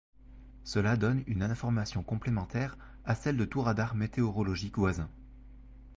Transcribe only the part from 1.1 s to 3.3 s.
une information complémentaire à